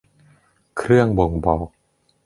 [0.77, 1.67] เครื่องบ่งบอก